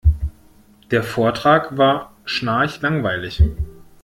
Der 0.89 1.03
Vortrag 1.03 1.77
war 1.77 2.11
schnarchlangweilig. 2.25 3.43